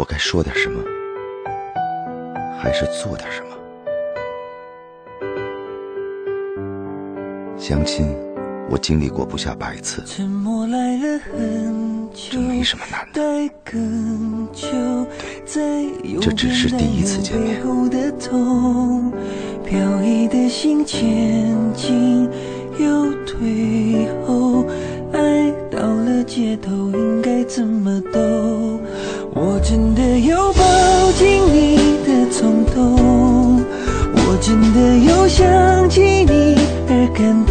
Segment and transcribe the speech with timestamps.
[0.00, 0.82] 我该说点什么，
[2.58, 3.48] 还是做点什么？
[7.58, 8.06] 相亲，
[8.70, 10.26] 我经历过不下百次，这
[12.38, 13.12] 没什么难的。
[13.12, 13.50] 对，
[16.18, 17.60] 这只是第一次见面。
[19.62, 22.26] 飘逸的心前进
[22.78, 24.64] 又退后，
[25.12, 28.00] 爱到了街头应该怎么
[37.22, 37.49] 而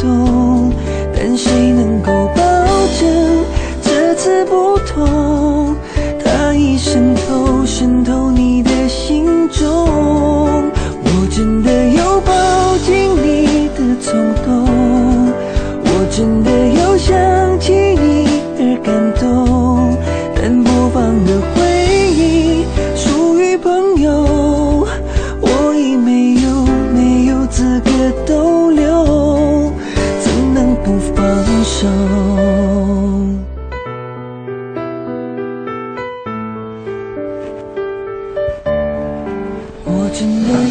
[40.11, 40.69] 你。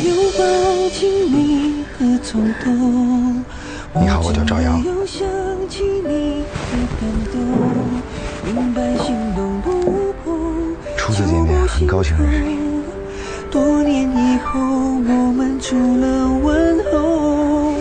[4.11, 5.27] 好我叫赵阳我真的有想
[5.69, 7.37] 起你的感动
[8.45, 9.69] 明白心动不
[10.25, 12.59] 碰初次见面很高兴认识你。
[13.51, 17.75] 多年以后，我们除了问候，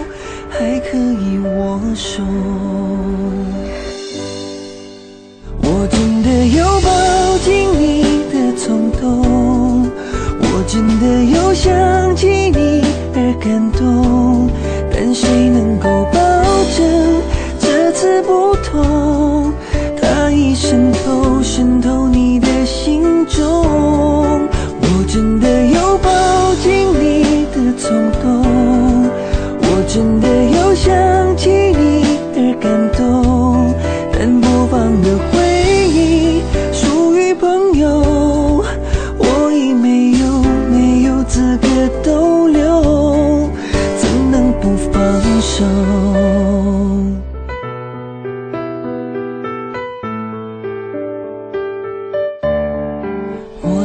[0.49, 2.23] 还可以握手。
[10.77, 12.83] 真的又想起你
[13.15, 14.47] 而感动，
[14.93, 16.19] 但谁能够保
[16.77, 17.19] 证
[17.59, 19.51] 这次不同？
[19.99, 23.43] 它已渗透，渗透你的心中。
[24.79, 29.09] 我真的有抱紧你的冲动，
[29.59, 30.95] 我真的有想
[31.35, 33.73] 起你而感动，
[34.13, 35.17] 但播放的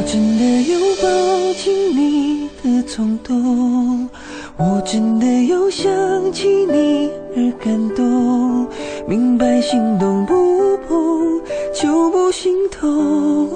[0.05, 4.09] 真的有抱紧你的冲动，
[4.57, 5.91] 我真的有想
[6.31, 8.67] 起你而感动，
[9.07, 11.41] 明白心动不碰
[11.73, 13.49] 就不心痛。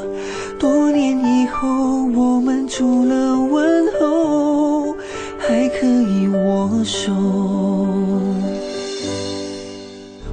[0.58, 1.68] 多年以后，
[2.16, 4.96] 我们除了问候，
[5.38, 7.12] 还可以握手。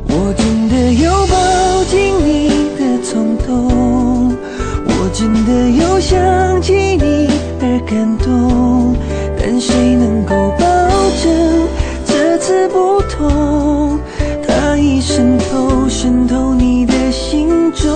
[0.06, 0.63] 我真
[5.24, 7.26] 真的有想起你
[7.58, 8.94] 而感动，
[9.38, 10.66] 但谁能够保
[11.22, 11.66] 证
[12.04, 13.98] 这次不同？
[14.46, 17.90] 它已渗透，渗透你的心中。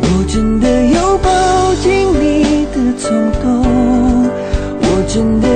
[0.00, 3.64] 我真的有抱紧你的冲动，
[4.80, 5.47] 我真的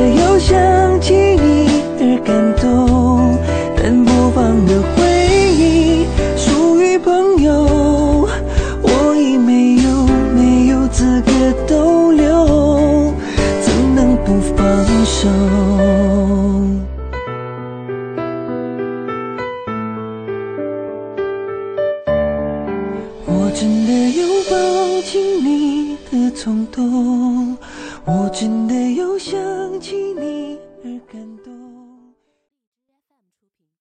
[23.55, 27.57] 真的有抱紧你的冲动，
[28.05, 29.39] 我真的有想
[29.81, 31.62] 起你而感动。